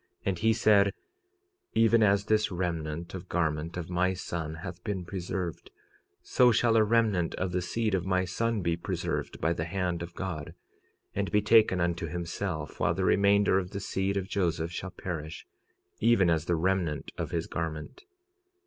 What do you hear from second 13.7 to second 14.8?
seed of Joseph